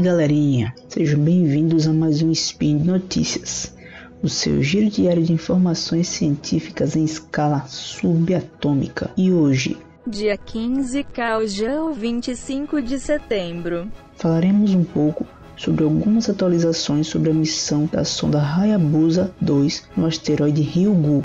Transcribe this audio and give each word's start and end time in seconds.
galerinha, 0.00 0.74
sejam 0.88 1.20
bem-vindos 1.20 1.86
a 1.86 1.92
mais 1.92 2.22
um 2.22 2.30
Spin 2.30 2.78
de 2.78 2.84
Notícias, 2.84 3.74
o 4.22 4.28
seu 4.30 4.62
giro 4.62 4.88
diário 4.88 5.22
de 5.22 5.32
informações 5.32 6.08
científicas 6.08 6.96
em 6.96 7.04
escala 7.04 7.66
subatômica. 7.66 9.10
E 9.14 9.30
hoje, 9.30 9.76
dia 10.06 10.38
15 10.38 11.04
Caujão 11.04 11.92
25 11.92 12.80
de 12.80 12.98
setembro, 12.98 13.88
falaremos 14.16 14.72
um 14.72 14.84
pouco 14.84 15.26
sobre 15.54 15.84
algumas 15.84 16.30
atualizações 16.30 17.06
sobre 17.06 17.30
a 17.30 17.34
missão 17.34 17.84
da 17.84 18.02
sonda 18.02 18.40
Hayabusa 18.40 19.34
2 19.38 19.88
no 19.96 20.06
asteroide 20.06 20.62
Ryugu. 20.62 21.22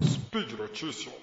Speed 0.00 0.52
Notícias. 0.56 1.18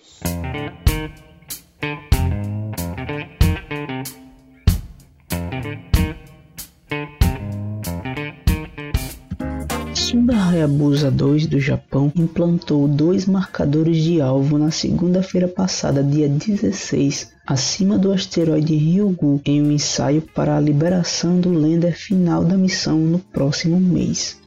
Hayabusa 10.55 11.11
2 11.11 11.47
do 11.47 11.59
Japão 11.59 12.09
implantou 12.15 12.87
dois 12.87 13.25
marcadores 13.25 13.97
de 13.97 14.21
alvo 14.21 14.57
na 14.57 14.71
segunda-feira 14.71 15.49
passada, 15.49 16.01
dia 16.01 16.29
16, 16.29 17.33
acima 17.45 17.97
do 17.97 18.13
asteroide 18.13 18.73
Ryugu, 18.73 19.41
em 19.43 19.61
um 19.61 19.69
ensaio 19.69 20.21
para 20.21 20.55
a 20.55 20.59
liberação 20.61 21.41
do 21.41 21.51
lander 21.51 21.93
final 21.93 22.45
da 22.45 22.55
missão 22.55 22.97
no 22.97 23.19
próximo 23.19 23.77
mês. 23.81 24.39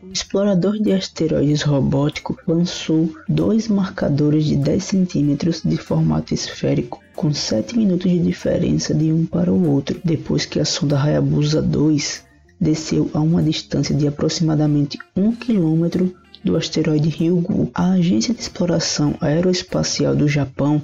O 0.00 0.12
explorador 0.12 0.80
de 0.80 0.92
asteroides 0.92 1.62
robótico 1.62 2.38
lançou 2.46 3.12
dois 3.28 3.66
marcadores 3.66 4.44
de 4.44 4.54
10 4.54 4.84
centímetros 4.84 5.60
de 5.64 5.76
formato 5.76 6.32
esférico, 6.32 7.02
com 7.16 7.34
7 7.34 7.76
minutos 7.76 8.08
de 8.08 8.20
diferença 8.20 8.94
de 8.94 9.12
um 9.12 9.26
para 9.26 9.52
o 9.52 9.68
outro, 9.68 10.00
depois 10.04 10.46
que 10.46 10.60
a 10.60 10.64
sonda 10.64 11.02
Hayabusa 11.02 11.60
2 11.60 12.27
desceu 12.60 13.10
a 13.14 13.20
uma 13.20 13.42
distância 13.42 13.94
de 13.94 14.06
aproximadamente 14.06 14.98
1 15.16 15.32
km 15.36 16.10
do 16.44 16.56
asteroide 16.56 17.08
Ryugu. 17.08 17.70
A 17.74 17.92
Agência 17.92 18.34
de 18.34 18.40
Exploração 18.40 19.16
Aeroespacial 19.20 20.14
do 20.14 20.28
Japão, 20.28 20.82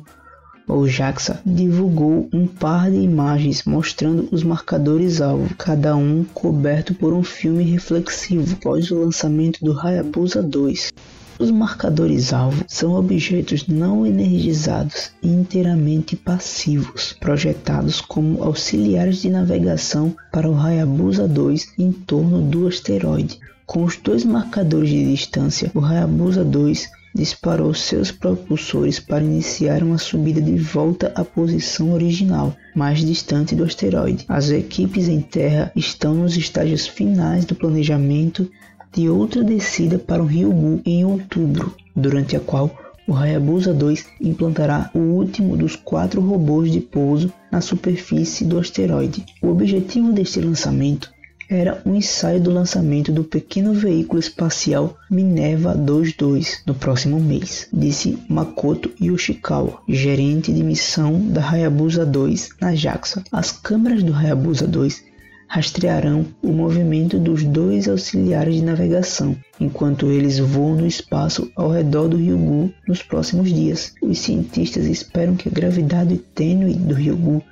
ou 0.67 0.89
JAXA, 0.89 1.41
divulgou 1.45 2.29
um 2.33 2.47
par 2.47 2.91
de 2.91 2.97
imagens 2.97 3.65
mostrando 3.65 4.29
os 4.33 4.43
marcadores-alvo, 4.43 5.55
cada 5.57 5.95
um 5.95 6.25
coberto 6.25 6.95
por 6.95 7.13
um 7.13 7.23
filme 7.23 7.63
reflexivo 7.65 8.55
após 8.55 8.91
o 8.91 8.99
lançamento 8.99 9.65
do 9.65 9.79
Hayabusa 9.79 10.43
2. 10.43 10.93
Os 11.37 11.51
marcadores-alvo 11.51 12.65
são 12.69 12.95
objetos 12.95 13.67
não 13.67 14.07
energizados 14.07 15.11
e 15.21 15.29
inteiramente 15.29 16.15
passivos, 16.15 17.13
projetados 17.13 18.01
como 18.01 18.43
auxiliares 18.43 19.21
de 19.21 19.31
navegação 19.31 20.15
para 20.31 20.49
o 20.49 20.57
Hayabusa 20.57 21.27
2 21.27 21.73
em 21.77 21.91
torno 21.91 22.41
do 22.41 22.69
asteroide. 22.69 23.41
Com 23.67 23.83
os 23.83 23.97
dois 23.97 24.25
marcadores 24.25 24.91
de 24.91 25.11
distância, 25.11 25.73
o 25.75 25.85
Hayabusa 25.85 26.45
2 26.45 26.89
disparou 27.15 27.73
seus 27.73 28.11
propulsores 28.11 28.99
para 28.99 29.23
iniciar 29.23 29.83
uma 29.83 29.99
subida 29.99 30.41
de 30.41 30.57
volta 30.57 31.13
à 31.15 31.25
posição 31.25 31.93
original, 31.93 32.57
mais 32.75 33.05
distante 33.05 33.55
do 33.55 33.65
asteroide. 33.65 34.25
As 34.29 34.51
equipes 34.51 35.09
em 35.09 35.21
terra 35.21 35.71
estão 35.77 36.15
nos 36.15 36.37
estágios 36.37 36.87
finais 36.87 37.45
do 37.45 37.55
planejamento 37.55 38.51
de 38.95 39.09
outra 39.09 39.43
descida 39.43 39.99
para 39.99 40.23
o 40.23 40.27
rio 40.27 40.53
Gu 40.53 40.81
em 40.85 41.05
outubro, 41.05 41.75
durante 41.95 42.37
a 42.37 42.41
qual 42.41 42.71
o 43.07 43.15
Hayabusa 43.15 43.75
2 43.75 44.07
implantará 44.21 44.91
o 44.95 44.99
último 44.99 45.57
dos 45.57 45.77
quatro 45.77 46.21
robôs 46.21 46.73
de 46.73 46.81
pouso 46.81 47.33
na 47.51 47.61
superfície 47.61 48.45
do 48.45 48.59
asteroide. 48.59 49.25
O 49.43 49.49
objetivo 49.49 50.13
deste 50.13 50.41
lançamento 50.41 51.13
era 51.51 51.83
um 51.85 51.95
ensaio 51.95 52.41
do 52.41 52.51
lançamento 52.51 53.13
do 53.13 53.23
pequeno 53.23 53.75
veículo 53.75 54.19
espacial 54.19 54.97
Minerva 55.11 55.75
22 55.75 56.63
no 56.67 56.75
próximo 56.75 57.21
mês, 57.21 57.69
disse 57.71 58.19
Makoto 58.29 58.91
Yoshikawa, 59.01 59.83
gerente 59.87 60.53
de 60.53 60.63
missão 60.63 61.21
da 61.21 61.47
Hayabusa 61.47 62.07
2 62.07 62.49
na 62.61 62.75
JAXA. 62.75 63.23
As 63.31 63.53
câmeras 63.53 64.03
do 64.03 64.15
Hayabusa 64.15 64.67
2 64.67 65.14
rastrearão 65.49 66.27
o 66.43 66.53
movimento 66.53 67.19
dos 67.19 67.45
dois 67.45 67.89
auxiliares 67.89 68.57
de 68.57 68.63
navegação, 68.63 69.37
enquanto 69.61 70.11
eles 70.11 70.39
voam 70.39 70.77
no 70.77 70.87
espaço 70.87 71.51
ao 71.55 71.71
redor 71.71 72.09
do 72.09 72.17
Ryugu 72.17 72.73
nos 72.89 73.03
próximos 73.03 73.53
dias. 73.53 73.95
Os 74.03 74.19
cientistas 74.19 74.87
esperam 74.87 75.37
que 75.37 75.49
a 75.49 75.53
gravidade 75.53 76.17
tênue 76.35 76.75
do 76.75 76.95
Ryugu 76.95 77.43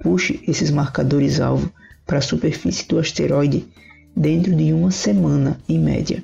puxe 0.00 0.40
esses 0.46 0.70
marcadores-alvo 0.70 1.72
para 2.06 2.18
a 2.18 2.22
superfície 2.22 2.86
do 2.86 2.98
asteroide 2.98 3.66
dentro 4.16 4.54
de 4.54 4.72
uma 4.72 4.90
semana, 4.90 5.58
em 5.68 5.78
média. 5.78 6.22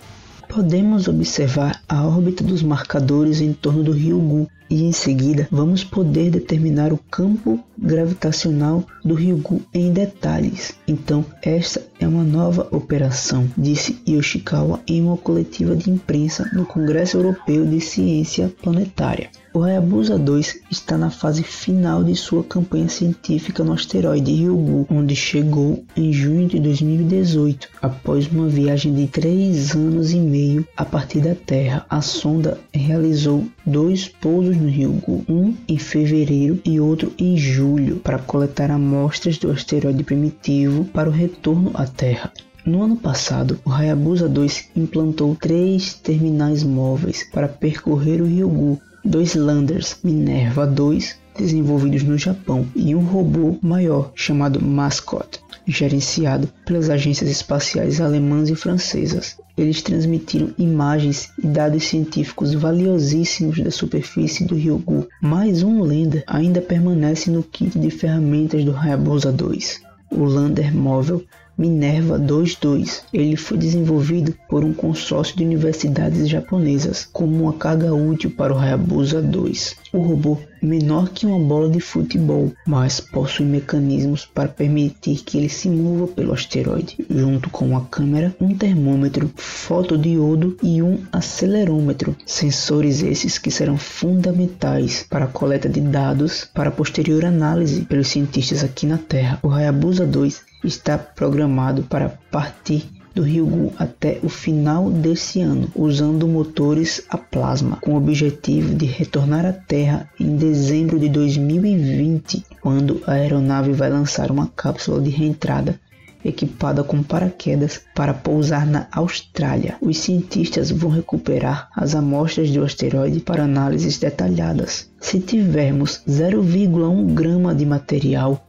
Podemos 0.54 1.08
observar 1.08 1.82
a 1.88 2.06
órbita 2.06 2.44
dos 2.44 2.62
marcadores 2.62 3.40
em 3.40 3.54
torno 3.54 3.82
do 3.82 3.90
Ryugu 3.90 4.46
e 4.68 4.82
em 4.82 4.92
seguida 4.92 5.48
vamos 5.50 5.82
poder 5.82 6.30
determinar 6.30 6.92
o 6.92 6.98
campo 7.10 7.58
gravitacional 7.78 8.84
do 9.02 9.14
Ryugu 9.14 9.62
em 9.72 9.90
detalhes. 9.94 10.74
Então, 10.86 11.24
esta 11.40 11.82
é 11.98 12.06
uma 12.06 12.22
nova 12.22 12.68
operação, 12.70 13.50
disse 13.56 14.02
Yoshikawa 14.06 14.80
em 14.86 15.00
uma 15.00 15.16
coletiva 15.16 15.74
de 15.74 15.90
imprensa 15.90 16.46
no 16.52 16.66
Congresso 16.66 17.16
Europeu 17.16 17.64
de 17.64 17.80
Ciência 17.80 18.52
Planetária. 18.62 19.30
O 19.54 19.62
Hayabusa 19.62 20.18
2 20.18 20.60
está 20.70 20.96
na 20.96 21.10
fase 21.10 21.42
final 21.42 22.02
de 22.02 22.16
sua 22.16 22.42
campanha 22.42 22.88
científica 22.88 23.62
no 23.62 23.74
asteroide 23.74 24.32
Ryugu, 24.32 24.86
onde 24.90 25.14
chegou 25.14 25.84
em 25.94 26.10
junho 26.10 26.48
de 26.48 26.58
2018, 26.58 27.68
após 27.82 28.26
uma 28.28 28.48
viagem 28.48 28.94
de 28.94 29.06
três 29.06 29.76
anos 29.76 30.10
e 30.10 30.16
meio 30.16 30.66
a 30.74 30.86
partir 30.86 31.20
da 31.20 31.34
Terra. 31.34 31.84
A 31.90 32.00
sonda 32.00 32.58
realizou 32.72 33.46
dois 33.66 34.08
pousos 34.08 34.56
no 34.56 34.70
Ryugu, 34.70 35.22
um 35.28 35.54
em 35.68 35.76
fevereiro 35.76 36.58
e 36.64 36.80
outro 36.80 37.12
em 37.18 37.36
julho, 37.36 37.96
para 37.96 38.18
coletar 38.18 38.70
amostras 38.70 39.36
do 39.36 39.50
asteroide 39.50 40.02
primitivo 40.02 40.86
para 40.86 41.10
o 41.10 41.12
retorno 41.12 41.72
à 41.74 41.84
Terra. 41.84 42.32
No 42.64 42.82
ano 42.82 42.96
passado, 42.96 43.58
o 43.66 43.70
Hayabusa 43.70 44.30
2 44.30 44.70
implantou 44.74 45.36
três 45.36 45.92
terminais 45.92 46.62
móveis 46.62 47.28
para 47.30 47.48
percorrer 47.48 48.22
o 48.22 48.26
Ryugu, 48.26 48.80
dois 49.04 49.34
landers 49.34 49.98
Minerva 50.02 50.66
2 50.66 51.16
desenvolvidos 51.36 52.02
no 52.02 52.18
Japão 52.18 52.66
e 52.74 52.94
um 52.94 53.00
robô 53.00 53.56
maior 53.62 54.12
chamado 54.14 54.60
Mascot, 54.60 55.40
gerenciado 55.66 56.48
pelas 56.66 56.90
agências 56.90 57.30
espaciais 57.30 58.00
alemãs 58.00 58.48
e 58.50 58.54
francesas. 58.54 59.36
Eles 59.56 59.82
transmitiram 59.82 60.50
imagens 60.58 61.30
e 61.42 61.46
dados 61.46 61.84
científicos 61.84 62.54
valiosíssimos 62.54 63.58
da 63.58 63.70
superfície 63.70 64.44
do 64.44 64.54
Ryugu. 64.54 65.08
Mais 65.20 65.62
um 65.62 65.80
lander 65.80 66.24
ainda 66.26 66.60
permanece 66.60 67.30
no 67.30 67.42
kit 67.42 67.78
de 67.78 67.90
ferramentas 67.90 68.64
do 68.64 68.72
Hayabusa 68.72 69.32
2. 69.32 69.80
O 70.10 70.24
lander 70.24 70.74
móvel 70.74 71.24
Minerva 71.56 72.18
22. 72.18 73.04
Ele 73.12 73.36
foi 73.36 73.58
desenvolvido 73.58 74.34
por 74.48 74.64
um 74.64 74.72
consórcio 74.72 75.36
de 75.36 75.44
universidades 75.44 76.28
japonesas 76.28 77.08
como 77.12 77.44
uma 77.44 77.52
carga 77.52 77.94
útil 77.94 78.30
para 78.30 78.54
o 78.54 78.58
Hayabusa 78.58 79.20
2. 79.20 79.76
O 79.92 79.98
robô 79.98 80.38
é 80.62 80.66
menor 80.66 81.10
que 81.10 81.26
uma 81.26 81.38
bola 81.38 81.68
de 81.68 81.80
futebol, 81.80 82.52
mas 82.66 83.00
possui 83.00 83.44
mecanismos 83.44 84.24
para 84.24 84.48
permitir 84.48 85.16
que 85.16 85.36
ele 85.36 85.48
se 85.48 85.68
mova 85.68 86.06
pelo 86.06 86.32
asteroide, 86.32 86.96
junto 87.10 87.50
com 87.50 87.66
uma 87.66 87.84
câmera, 87.84 88.34
um 88.40 88.54
termômetro, 88.54 89.30
fotodiodo 89.36 90.56
e 90.62 90.80
um 90.82 90.98
acelerômetro. 91.12 92.16
Sensores 92.24 93.02
esses 93.02 93.38
que 93.38 93.50
serão 93.50 93.76
fundamentais 93.76 95.04
para 95.10 95.26
a 95.26 95.28
coleta 95.28 95.68
de 95.68 95.80
dados 95.80 96.48
para 96.54 96.70
posterior 96.70 97.24
análise 97.24 97.82
pelos 97.82 98.08
cientistas 98.08 98.64
aqui 98.64 98.86
na 98.86 98.98
Terra. 98.98 99.38
O 99.42 99.50
Hayabusa 99.50 100.06
2 100.06 100.51
está 100.64 100.96
programado 100.98 101.82
para 101.82 102.08
partir 102.30 102.88
do 103.14 103.22
Ryugu 103.22 103.72
até 103.78 104.18
o 104.22 104.28
final 104.28 104.90
desse 104.90 105.40
ano, 105.40 105.68
usando 105.74 106.26
motores 106.26 107.02
a 107.10 107.18
plasma, 107.18 107.76
com 107.82 107.92
o 107.92 107.96
objetivo 107.96 108.74
de 108.74 108.86
retornar 108.86 109.44
à 109.44 109.52
Terra 109.52 110.08
em 110.18 110.36
dezembro 110.36 110.98
de 110.98 111.08
2020, 111.08 112.44
quando 112.60 113.02
a 113.06 113.12
aeronave 113.12 113.72
vai 113.72 113.90
lançar 113.90 114.30
uma 114.30 114.46
cápsula 114.48 115.00
de 115.00 115.10
reentrada 115.10 115.78
equipada 116.24 116.84
com 116.84 117.02
paraquedas 117.02 117.80
para 117.94 118.14
pousar 118.14 118.66
na 118.66 118.86
Austrália. 118.92 119.76
Os 119.80 119.98
cientistas 119.98 120.70
vão 120.70 120.90
recuperar 120.90 121.68
as 121.74 121.94
amostras 121.94 122.50
do 122.50 122.62
asteroide 122.64 123.20
para 123.20 123.44
análises 123.44 123.98
detalhadas. 123.98 124.90
Se 125.00 125.18
tivermos 125.18 126.00
0,1 126.08 127.12
grama 127.12 127.54
de 127.54 127.66
material 127.66 128.46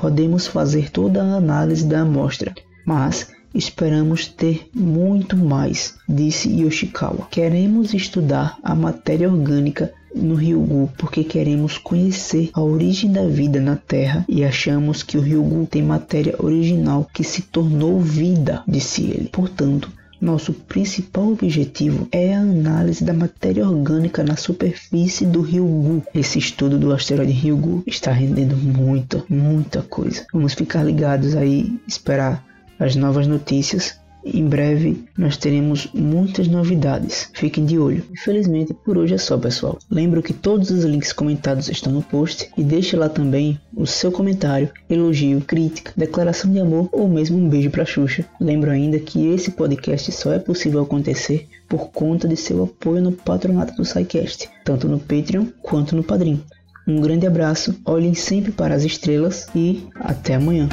podemos 0.00 0.46
fazer 0.46 0.90
toda 0.90 1.22
a 1.22 1.36
análise 1.36 1.86
da 1.86 2.00
amostra, 2.00 2.54
mas 2.86 3.28
esperamos 3.54 4.26
ter 4.26 4.66
muito 4.74 5.36
mais, 5.36 5.94
disse 6.08 6.48
Yoshikawa. 6.48 7.28
Queremos 7.30 7.92
estudar 7.92 8.56
a 8.62 8.74
matéria 8.74 9.30
orgânica 9.30 9.92
no 10.14 10.34
Ryugu 10.34 10.90
porque 10.96 11.22
queremos 11.22 11.76
conhecer 11.76 12.48
a 12.54 12.62
origem 12.62 13.12
da 13.12 13.26
vida 13.26 13.60
na 13.60 13.76
Terra 13.76 14.24
e 14.26 14.42
achamos 14.42 15.02
que 15.02 15.18
o 15.18 15.20
Ryugu 15.20 15.66
tem 15.66 15.82
matéria 15.82 16.34
original 16.38 17.06
que 17.12 17.22
se 17.22 17.42
tornou 17.42 18.00
vida, 18.00 18.62
disse 18.66 19.02
ele. 19.02 19.28
Portanto, 19.30 19.92
nosso 20.20 20.52
principal 20.52 21.32
objetivo 21.32 22.06
é 22.12 22.34
a 22.34 22.40
análise 22.40 23.02
da 23.04 23.12
matéria 23.12 23.66
orgânica 23.66 24.22
na 24.22 24.36
superfície 24.36 25.24
do 25.24 25.40
Ryugu. 25.40 26.02
Esse 26.14 26.38
estudo 26.38 26.78
do 26.78 26.92
asteroide 26.92 27.32
Ryugu 27.32 27.82
está 27.86 28.12
rendendo 28.12 28.56
muita, 28.56 29.24
muita 29.28 29.82
coisa. 29.82 30.26
Vamos 30.32 30.54
ficar 30.54 30.82
ligados 30.82 31.34
aí, 31.34 31.78
esperar 31.86 32.44
as 32.78 32.96
novas 32.96 33.26
notícias 33.26 33.99
em 34.24 34.46
breve 34.46 35.04
nós 35.16 35.36
teremos 35.36 35.88
muitas 35.92 36.48
novidades. 36.48 37.30
Fiquem 37.34 37.64
de 37.64 37.78
olho. 37.78 38.04
Infelizmente 38.12 38.74
por 38.74 38.98
hoje 38.98 39.14
é 39.14 39.18
só, 39.18 39.36
pessoal. 39.38 39.78
Lembro 39.90 40.22
que 40.22 40.32
todos 40.32 40.70
os 40.70 40.84
links 40.84 41.12
comentados 41.12 41.68
estão 41.68 41.92
no 41.92 42.02
post 42.02 42.50
e 42.56 42.62
deixe 42.62 42.96
lá 42.96 43.08
também 43.08 43.58
o 43.74 43.86
seu 43.86 44.10
comentário, 44.12 44.70
elogio, 44.88 45.40
crítica, 45.40 45.92
declaração 45.96 46.50
de 46.50 46.58
amor 46.58 46.88
ou 46.92 47.08
mesmo 47.08 47.38
um 47.38 47.48
beijo 47.48 47.70
para 47.70 47.84
Xuxa. 47.84 48.24
Lembro 48.40 48.70
ainda 48.70 48.98
que 48.98 49.28
esse 49.28 49.50
podcast 49.50 50.10
só 50.12 50.32
é 50.32 50.38
possível 50.38 50.82
acontecer 50.82 51.48
por 51.68 51.90
conta 51.90 52.26
de 52.26 52.36
seu 52.36 52.64
apoio 52.64 53.02
no 53.02 53.12
patronato 53.12 53.74
do 53.74 53.84
SciCast, 53.84 54.48
tanto 54.64 54.88
no 54.88 54.98
Patreon 54.98 55.46
quanto 55.62 55.94
no 55.94 56.02
Padrim. 56.02 56.42
Um 56.86 57.00
grande 57.00 57.26
abraço, 57.26 57.78
olhem 57.84 58.14
sempre 58.14 58.50
para 58.50 58.74
as 58.74 58.82
estrelas 58.82 59.46
e 59.54 59.86
até 59.94 60.34
amanhã. 60.34 60.68